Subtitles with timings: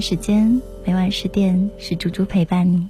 [0.00, 2.88] 时间，每晚十点是猪猪陪伴你。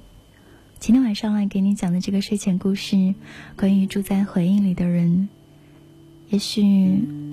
[0.79, 3.15] 今天晚上来给你讲的这个睡前故事，
[3.55, 5.29] 关于住在回忆里的人。
[6.29, 6.61] 也许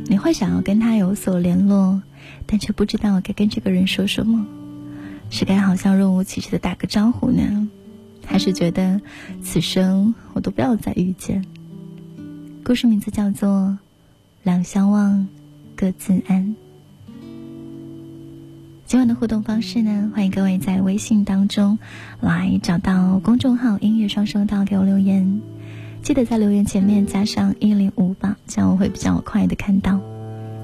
[0.07, 2.03] 你会想要跟他有所联络，
[2.47, 4.47] 但却不知道该跟这个人说什么。
[5.31, 7.69] 是该好像若无其事的打个招呼呢，
[8.25, 9.01] 还是觉得
[9.43, 11.45] 此生我都不要再遇见？
[12.63, 13.49] 故事名字叫做
[14.43, 15.27] 《两相望，
[15.75, 16.57] 各自安》。
[18.95, 20.13] 今晚的互动方式呢？
[20.15, 21.81] 欢迎各位在微信当中
[22.21, 25.43] 来找到公众号“音乐双声道”给我留言，
[26.01, 29.99] 记得在留言前面加上一零五八，这样我会比较快的看到。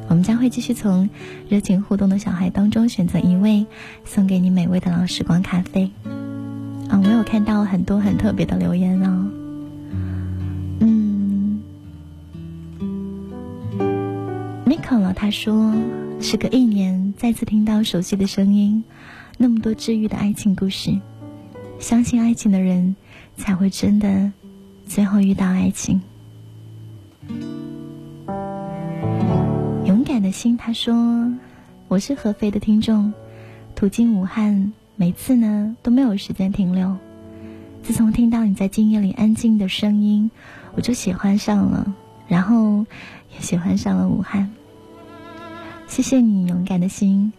[0.06, 1.11] 我们将会继续从
[1.48, 3.66] 热情互动的小孩当中选择一位，
[4.05, 5.91] 送给你美味的老时光咖啡。
[6.89, 9.28] 啊，我有看到很多很特别的留言哦。
[15.21, 15.75] 他说。
[16.19, 18.83] 时隔一年，再次听到熟悉的声音，
[19.39, 20.91] 那么多治愈的爱情故事。
[21.79, 22.95] 相信爱情的人，
[23.37, 24.31] 才会真的
[24.87, 26.01] 最后遇到爱情。
[29.87, 30.95] 勇敢的心，他说
[31.89, 33.13] ：“我是合肥的听众，
[33.75, 36.95] 途经武汉，每次呢都没有时间停留。
[37.83, 40.31] 自从听到你在今夜里安静的声音，
[40.75, 41.95] 我就喜欢上了，
[42.29, 42.85] 然后
[43.35, 44.51] 也喜欢上了武汉。”
[45.91, 47.33] 谢谢你勇敢的心，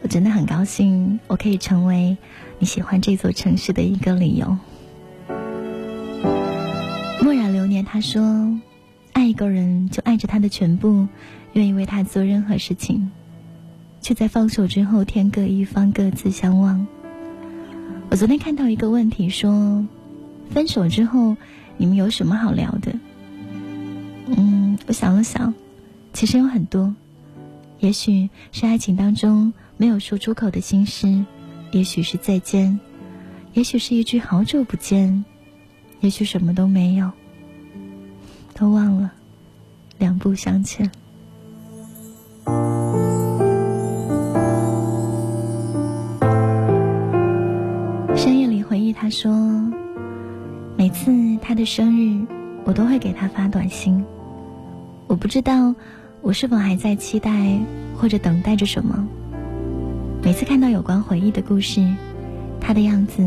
[0.00, 2.16] 我真的很高兴，我可以成为
[2.60, 4.56] 你喜欢这座城市的一个理由。
[7.20, 8.60] 墨染流年，他说
[9.12, 11.08] ：“爱一个人就爱着他的全部，
[11.52, 13.10] 愿意为他做任何事情，
[14.00, 16.86] 却在放手之后天各一方，各自相望。”
[18.08, 19.84] 我昨天看到一个问题说
[20.54, 21.36] ：“分手之后
[21.76, 22.94] 你们有什么好聊的？”
[24.30, 25.52] 嗯，我想了想，
[26.12, 26.94] 其实有很多。
[27.78, 31.24] 也许是爱情当中没有说出口的心事，
[31.72, 32.80] 也许是再见，
[33.52, 35.24] 也许是一句好久不见，
[36.00, 37.10] 也许什么都没有，
[38.54, 39.12] 都忘了，
[39.98, 40.90] 两不相欠。
[48.16, 49.30] 深夜里回忆，他说，
[50.76, 51.12] 每次
[51.42, 52.26] 他的生日，
[52.64, 54.02] 我都会给他发短信，
[55.06, 55.74] 我不知道。
[56.26, 57.56] 我是否还在期待
[57.96, 59.06] 或者等待着什么？
[60.24, 61.80] 每次看到有关回忆的故事，
[62.60, 63.24] 他的样子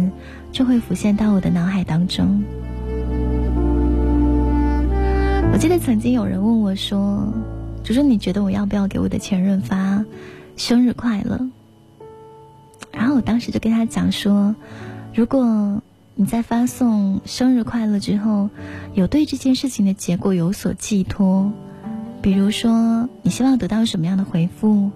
[0.51, 2.43] 就会浮现到我的脑海当中。
[5.53, 7.25] 我记得曾经有人问我说
[7.85, 10.03] ：“就说你觉得我要不要给我的前任发
[10.57, 11.39] 生日快乐？”
[12.91, 14.53] 然后我当时就跟他讲说
[15.15, 15.81] ：“如果
[16.15, 18.49] 你在发送生日快乐之后，
[18.93, 21.49] 有对这件事情的结果有所寄托。”
[22.29, 24.91] 比如说，你希望得到什么样的回复，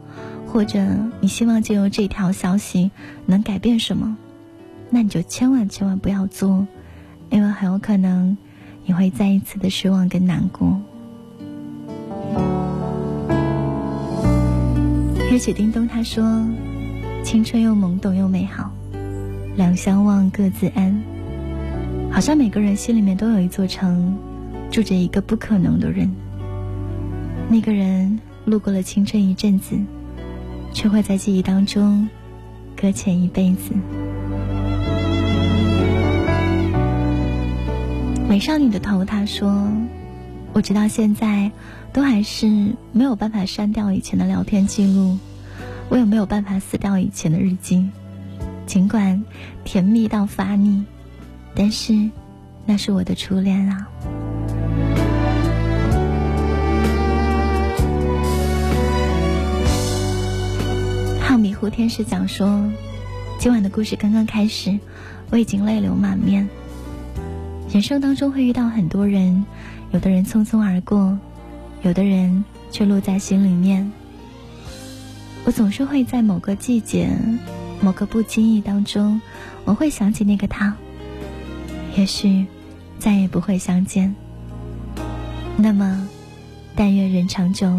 [0.46, 0.86] 或者
[1.20, 2.92] 你希望借由这条消息
[3.26, 4.16] 能改变什么，
[4.92, 6.68] 那你就千万千万不要做，
[7.32, 8.38] 因为很有可能
[8.86, 10.80] 你会再一次的失望跟难过。
[15.32, 16.48] 热血叮咚他说
[17.26, 18.72] ：“青春又懵懂又美好，
[19.56, 21.02] 两相望各自安。
[22.12, 24.16] 好像每个人心里面都有一座城，
[24.70, 26.08] 住着一个不可能的人。”
[27.54, 29.78] 那个人路过了青春一阵子，
[30.74, 32.10] 却会在记忆当中
[32.76, 33.76] 搁浅一辈子。
[38.28, 39.72] 美少女的头，她说
[40.52, 41.52] ：“我直到现在
[41.94, 45.20] 都还是没有办法删掉以前的聊天记录，
[45.90, 47.88] 我也没有办法撕掉以前的日记。
[48.66, 49.24] 尽管
[49.64, 50.84] 甜蜜到发腻，
[51.54, 52.10] 但是
[52.66, 53.88] 那是我的初恋啊。”
[61.64, 62.62] 迷糊天使讲说，
[63.40, 64.78] 今晚的故事刚刚开始，
[65.30, 66.50] 我已经泪流满面。
[67.72, 69.46] 人生当中会遇到很多人，
[69.92, 71.18] 有的人匆匆而过，
[71.82, 73.90] 有的人却落在心里面。
[75.46, 77.10] 我总是会在某个季节、
[77.80, 79.22] 某个不经意当中，
[79.64, 80.76] 我会想起那个他。
[81.96, 82.46] 也许
[83.00, 84.14] 再也不会相见。
[85.56, 86.10] 那么，
[86.76, 87.74] 但愿人长久，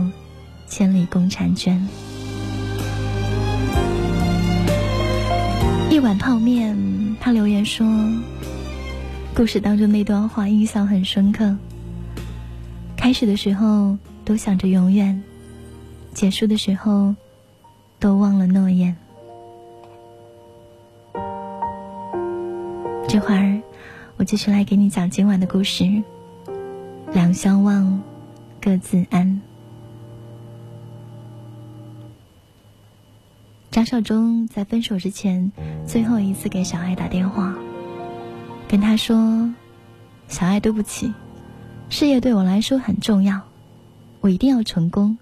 [0.67, 1.87] 千里共婵娟。
[6.05, 6.77] 碗泡面，
[7.19, 7.87] 他留言说
[9.35, 11.57] ：“故事当中那段话印象很深刻。
[12.95, 15.23] 开始的时候都想着永远，
[16.13, 17.15] 结束的时候
[17.99, 18.95] 都忘了诺言。
[23.09, 23.59] 这会儿，
[24.19, 25.91] 我继续来给你讲今晚的故事。
[27.15, 27.99] 两相望，
[28.61, 29.41] 各自安。”
[33.75, 35.51] 张少忠在分手之前
[35.85, 37.53] 最后一次给小爱打电话，
[38.69, 39.53] 跟他说
[40.31, 41.13] ：“小爱，对不起，
[41.89, 43.41] 事业对我来说很重要，
[44.21, 45.19] 我一定要成功。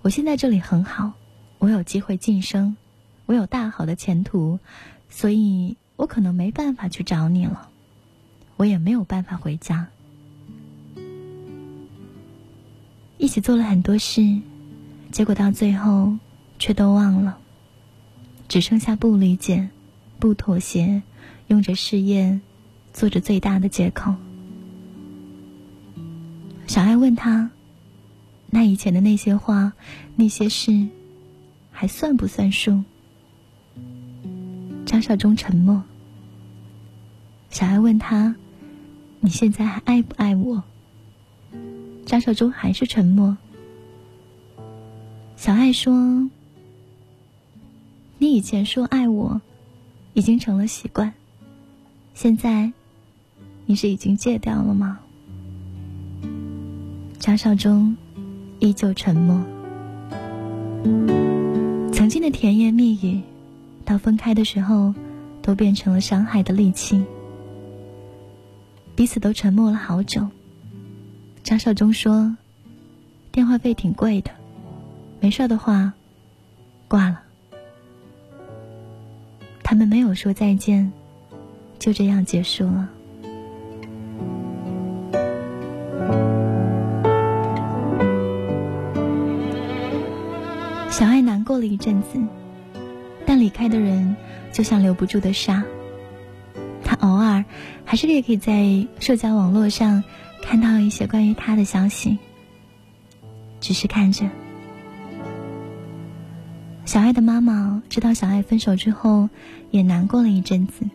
[0.00, 1.12] 我现在这里很好，
[1.58, 2.78] 我有机会晋升，
[3.26, 4.58] 我有大好的前途，
[5.10, 7.68] 所以我可能没办法去找你了，
[8.56, 9.86] 我也没有办法回家。
[13.18, 14.22] 一起做了很多事，
[15.12, 16.16] 结果到最后。”
[16.58, 17.38] 却都忘了，
[18.48, 19.68] 只剩下不理解、
[20.18, 21.02] 不妥协，
[21.46, 22.40] 用着事业
[22.92, 24.14] 做着最大的借口。
[26.66, 27.50] 小爱问他
[28.50, 29.72] ：“那以前的那些话、
[30.16, 30.88] 那些事，
[31.70, 32.82] 还算不算数？”
[34.84, 35.82] 张少忠沉默。
[37.50, 38.34] 小爱问他
[39.20, 40.62] ：“你现在还爱不爱我？”
[42.04, 43.36] 张少忠还是沉默。
[45.36, 46.28] 小爱说。
[48.20, 49.40] 你以前说爱我，
[50.12, 51.14] 已经成了习惯。
[52.14, 52.72] 现在，
[53.64, 54.98] 你是已经戒掉了吗？
[57.20, 57.96] 张少忠
[58.58, 59.40] 依旧沉默。
[61.92, 63.20] 曾经的甜言蜜语，
[63.84, 64.92] 到分开的时候，
[65.40, 67.00] 都变成了伤害的利器。
[68.96, 70.26] 彼此都沉默了好久。
[71.44, 72.36] 张少忠说
[73.30, 74.32] ：“电话费挺贵的，
[75.20, 75.92] 没事的话，
[76.88, 77.22] 挂了。”
[79.78, 80.92] 他们没有说再见，
[81.78, 82.88] 就这样结束了。
[90.90, 92.18] 小爱难过了一阵子，
[93.24, 94.16] 但离开的人
[94.50, 95.62] 就像留不住的沙。
[96.82, 97.44] 他偶尔
[97.84, 100.02] 还是也可以在社交网络上
[100.42, 102.18] 看到一些关于他的消息，
[103.60, 104.28] 只是看着。
[106.88, 109.28] 小爱的妈妈知道小爱分手之后，
[109.70, 110.86] 也难过了一阵子，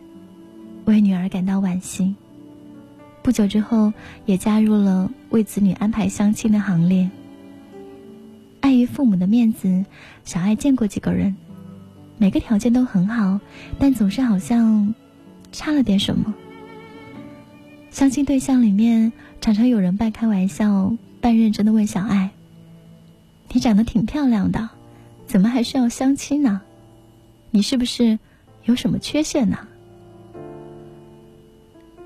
[0.86, 2.16] 为女儿感到惋惜。
[3.22, 3.92] 不久之后，
[4.26, 7.08] 也加入了为子女安排相亲的行列。
[8.60, 9.84] 碍于父母的面子，
[10.24, 11.36] 小爱见过几个人，
[12.18, 13.38] 每个条件都很好，
[13.78, 14.92] 但总是好像
[15.52, 16.34] 差了点什么。
[17.92, 22.30] 相亲对象里面，常常有人半开玩笑半认真的问小爱
[23.54, 24.70] ：“你长得挺漂亮的。”
[25.26, 26.60] 怎么还需要相亲呢？
[27.50, 28.18] 你是不是
[28.64, 29.58] 有什么缺陷呢？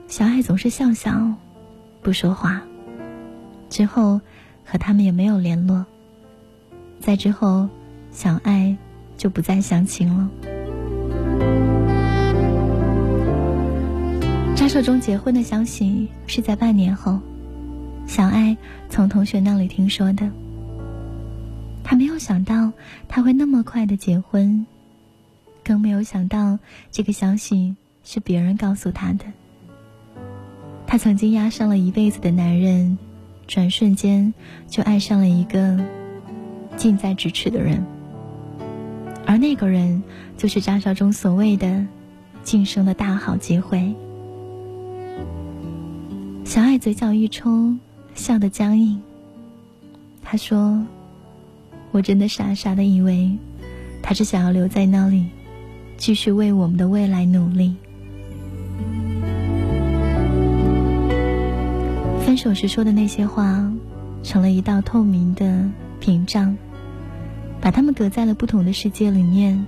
[0.07, 1.35] 小爱总是笑笑，
[2.03, 2.63] 不说话。
[3.69, 4.21] 之后
[4.65, 5.85] 和他们也没有联络。
[7.01, 7.69] 在之后，
[8.11, 8.77] 小爱
[9.17, 10.29] 就不再相亲了。
[14.57, 17.21] 张少忠结婚的消息是在半年后，
[18.07, 18.57] 小爱
[18.89, 20.29] 从同学那里听说的。
[21.91, 22.71] 他没有想到
[23.09, 24.67] 他会那么快的结婚，
[25.65, 26.59] 更没有想到
[26.91, 27.75] 这个消息
[28.05, 29.25] 是别人告诉他的。
[30.87, 32.99] 他曾经压上了一辈子的男人，
[33.47, 34.35] 转瞬间
[34.67, 35.83] 就爱上了一个
[36.77, 37.83] 近在咫尺的人，
[39.25, 40.03] 而那个人
[40.37, 41.87] 就是张少忠所谓的
[42.43, 43.95] 晋升的大好机会。
[46.45, 47.75] 小爱嘴角一抽，
[48.15, 49.01] 笑得僵硬。
[50.23, 50.87] 他说。
[51.91, 53.37] 我真的傻傻的以为，
[54.03, 55.27] 他是想要留在那里，
[55.97, 57.75] 继续为我们的未来努力。
[62.25, 63.69] 分手时说的那些话，
[64.23, 65.69] 成了一道透明的
[65.99, 66.55] 屏障，
[67.61, 69.67] 把他们隔在了不同的世界里面。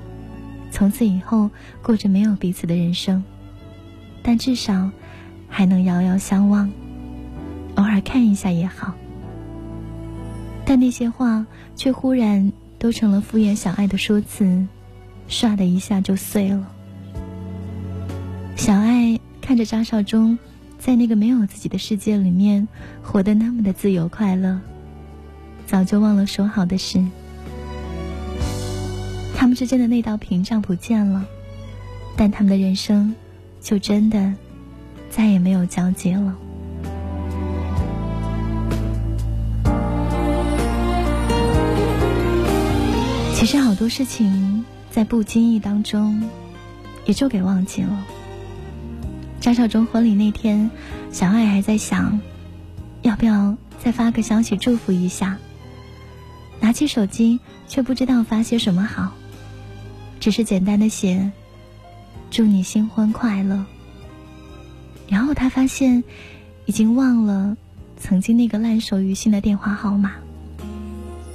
[0.71, 1.51] 从此以后，
[1.83, 3.25] 过着没有彼此的人生，
[4.23, 4.91] 但至少
[5.49, 6.71] 还能遥遥相望，
[7.77, 8.95] 偶尔看一下也好。
[10.71, 14.69] 但那些话却忽然都成了敷衍小爱的说辞，
[15.29, 16.65] 唰的一下就碎了。
[18.55, 20.39] 小爱看着张少忠，
[20.79, 22.69] 在那个没有自己的世界里面
[23.03, 24.61] 活得那么的自由快乐，
[25.67, 27.05] 早就忘了说好的事。
[29.35, 31.27] 他们之间的那道屏障不见了，
[32.17, 33.13] 但他们的人生
[33.61, 34.33] 就真的
[35.11, 36.33] 再也没有交集了。
[43.41, 46.23] 其实好多事情在不经意当中，
[47.07, 48.07] 也就给忘记了。
[49.41, 50.71] 张少忠婚礼那天，
[51.11, 52.21] 小爱还在想，
[53.01, 55.39] 要不要再发个消息祝福一下。
[56.61, 59.15] 拿起手机，却不知道发些什么好，
[60.21, 61.33] 只是简单的写
[62.31, 63.65] “祝你新婚快乐”。
[65.09, 66.05] 然后他发现，
[66.67, 67.57] 已经忘了
[67.97, 70.13] 曾经那个烂熟于心的电话号码，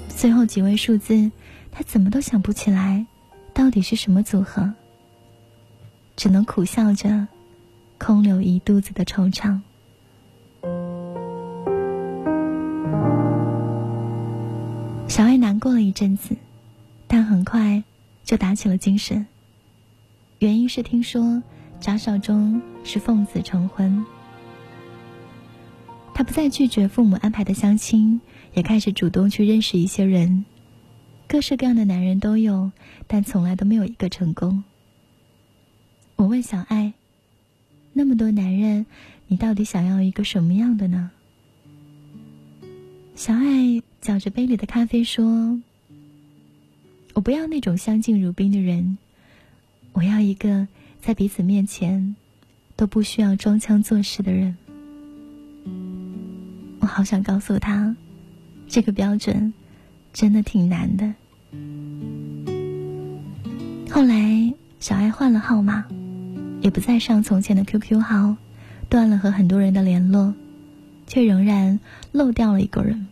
[0.08, 1.32] 最后几位数字。
[1.78, 3.06] 他怎么都想不起来
[3.54, 4.74] 到底是什么组合？
[6.16, 7.28] 只能苦笑着，
[7.98, 9.60] 空留一肚子的惆怅。
[15.10, 16.38] 小爱难过了一阵子，
[17.08, 17.84] 但很快
[18.24, 19.28] 就打起了精神。
[20.40, 21.44] 原因是听说
[21.82, 24.06] 张少忠是奉子成婚，
[26.14, 28.22] 他不再拒绝父母安排的相亲，
[28.54, 30.46] 也开始主动去认识一些人，
[31.28, 32.72] 各式各样的男人都有，
[33.08, 34.64] 但从来都没有一个成功。
[36.16, 36.94] 我问小爱
[37.94, 38.86] ：“那么多男人，
[39.28, 41.12] 你到底想要一个什么样的呢？”
[43.16, 45.60] 小爱搅着杯里的咖啡说
[47.16, 48.98] ：“我不要那种相敬如宾的人，
[49.94, 50.68] 我要一个
[51.02, 52.16] 在彼此面前
[52.76, 54.56] 都不需要装腔作势的人。”
[56.80, 57.96] 我好想告诉他，
[58.68, 59.54] 这个标准
[60.16, 61.14] 真的挺难的。
[63.92, 65.84] 后来，小爱换了号码，
[66.62, 68.38] 也不再上从前的 QQ 号，
[68.88, 70.34] 断了和很多人的联络。
[71.06, 71.80] 却仍然
[72.14, 73.08] 漏掉了一个人，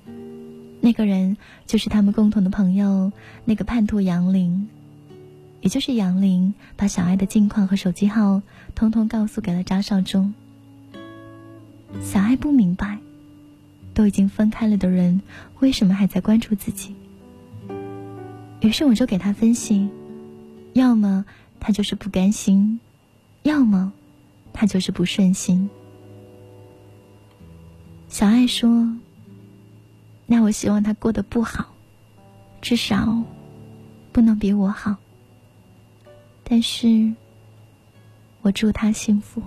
[0.79, 3.11] 那个人就是他们共同的朋友，
[3.43, 4.69] 那个叛徒杨林。
[5.61, 8.41] 也就是杨林把小爱的近况和手机号
[8.75, 10.33] 通通告诉给了张少忠。
[12.01, 12.97] 小爱不明白，
[13.93, 15.21] 都已经分开了的人，
[15.59, 16.95] 为什么还在关注自己？
[18.61, 19.89] 于是我就给他分析：
[20.73, 21.25] 要么
[21.59, 22.79] 他就是不甘心，
[23.43, 23.91] 要么
[24.51, 25.69] 他就是不顺心。
[28.07, 28.87] 小爱说
[30.25, 31.73] ：“那我希望他过得不好，
[32.61, 33.21] 至少
[34.11, 34.95] 不能比我好。
[36.43, 37.13] 但是，
[38.41, 39.41] 我祝他幸福。”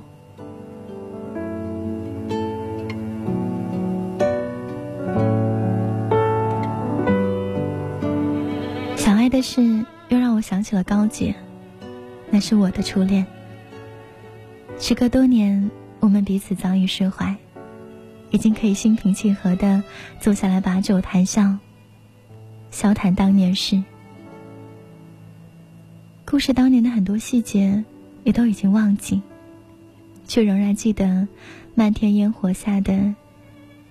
[9.37, 11.35] 但是又让我想起了高洁，
[12.31, 13.26] 那是我的初恋。
[14.78, 17.37] 时隔多年，我们彼此早已释怀。
[18.31, 19.83] 已经可以心平气和的
[20.21, 21.55] 坐下来把酒谈笑，
[22.71, 23.83] 笑谈当年事。
[26.25, 27.85] 故事当年的很多细节
[28.25, 29.21] 也都已经忘记，
[30.26, 31.28] 却仍然记得
[31.75, 33.14] 漫天烟火下的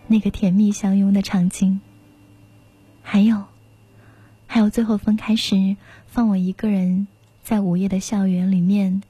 [0.08, 1.80] 那个甜蜜相拥的场景。
[3.04, 3.44] 还有，
[4.56, 5.76] 还有最后分开时
[6.08, 7.08] 放我一个人
[7.44, 9.04] 在午夜的校园里面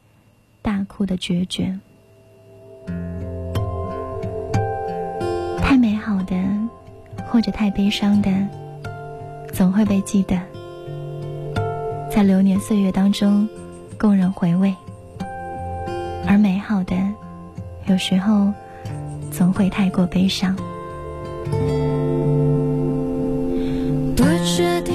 [0.63, 1.77] 大哭的决绝。
[5.59, 6.35] 太美好的，
[7.27, 8.31] 或者太悲伤的，
[9.53, 10.41] 总会被记得，
[12.09, 13.47] 在流年岁月当中
[13.99, 14.73] 供人回味。
[16.25, 16.95] 而美好的，
[17.85, 18.51] 有时候
[19.29, 20.55] 总会太过悲伤。
[24.15, 24.94] 不确定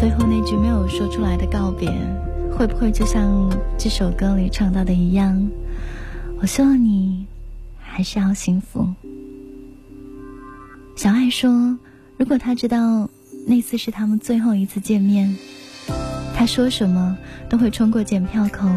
[0.00, 1.92] 最后那句没有说出来的告别，
[2.56, 5.46] 会不会就像这首歌里唱到的一样？
[6.40, 7.26] 我希望你
[7.78, 8.88] 还是要幸福。
[10.96, 11.76] 小爱说，
[12.16, 13.10] 如果他知道
[13.46, 15.36] 那次是他们最后一次见面，
[16.34, 17.18] 他说什么
[17.50, 18.70] 都会冲过检票口，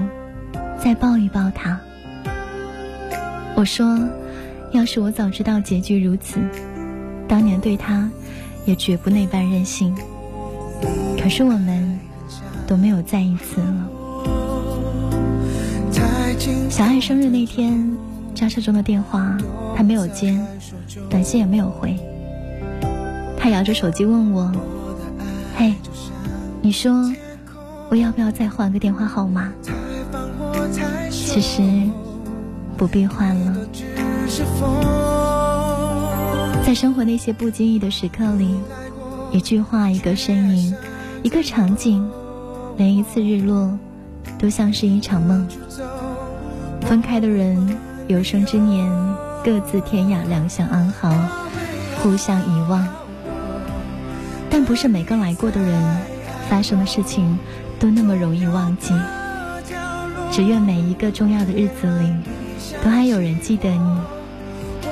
[0.78, 1.80] 再抱一抱他。
[3.56, 3.98] 我说，
[4.74, 6.42] 要是我早知道结局如此，
[7.30, 8.12] 当年对他
[8.66, 9.96] 也绝不那般任性。
[11.22, 12.00] 可是我们
[12.68, 13.90] 都没有再一次了。
[16.70, 17.96] 小爱生日那天，
[18.34, 19.38] 驾车中的电话
[19.76, 20.38] 他没有接，
[21.10, 21.96] 短信也没有回。
[23.38, 24.52] 他摇着手机问我
[25.56, 25.74] ：“嘿，
[26.62, 26.92] 你说
[27.90, 29.52] 我要不要再换个电话号码？”
[31.12, 31.62] 其实
[32.78, 33.58] 不必换了。
[36.66, 38.56] 在生活那些不经意的时刻里，
[39.34, 40.74] 一句话，一个身影。
[41.24, 42.08] 一个场景，
[42.78, 43.80] 连一次日落，
[44.38, 45.48] 都像是一场梦。
[46.82, 47.76] 分开的人，
[48.08, 48.88] 有生之年
[49.44, 51.12] 各自天涯，两相安好，
[51.98, 52.88] 互相遗忘。
[54.52, 55.98] 但不是每个来过的人，
[56.48, 57.40] 发生的事情
[57.80, 58.94] 都那么容易忘记。
[60.30, 62.14] 只愿每一个重要的日子里，
[62.84, 63.98] 都还有人记得你。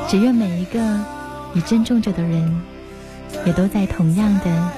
[0.08, 1.00] 只愿每一个
[1.54, 2.62] 你珍重着的人，
[3.46, 4.72] 也都在同样的。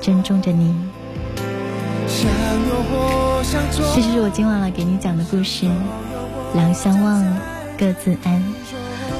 [0.00, 0.74] 珍重着你，
[3.70, 5.70] 这就是我今晚来给你讲的故事。
[6.54, 7.24] 两相望，
[7.78, 8.42] 各自安。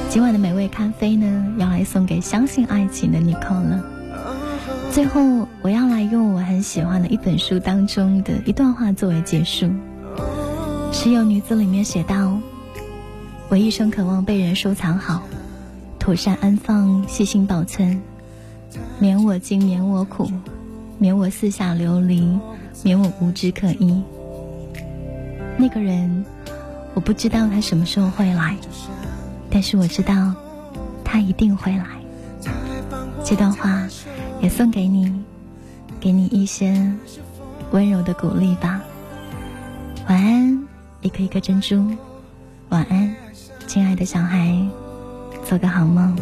[0.09, 3.81] 今晚的美味咖啡呢，要来送给相信爱情的你扣了。
[4.91, 9.71] 最后，我要来用我很喜欢的一本书当中的一段话作为结束。
[10.91, 12.37] 石油女子里面写道
[13.47, 15.23] ：“我一生渴望被人收藏好，
[15.97, 18.01] 妥善安放，细心保存，
[18.99, 20.29] 免我惊，免我苦。”
[20.99, 22.39] 免我四下流离，
[22.81, 24.01] 免我无枝可依。
[25.57, 26.23] 那个人，
[26.93, 28.55] 我不知道他什么时候会来，
[29.49, 30.33] 但是我知道，
[31.03, 31.85] 他一定会来。
[33.21, 33.85] 这段话
[34.39, 35.11] 也送给你，
[35.99, 36.73] 给你一些
[37.71, 38.79] 温柔的鼓励吧。
[40.07, 40.67] 晚安，
[41.01, 41.85] 一颗一颗珍珠。
[42.69, 43.13] 晚安，
[43.67, 44.57] 亲爱的小孩，
[45.43, 46.15] 做个好梦。